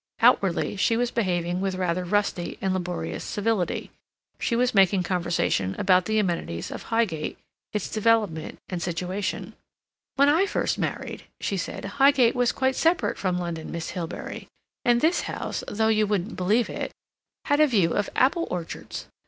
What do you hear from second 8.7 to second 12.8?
situation. "When I first married," she said, "Highgate was quite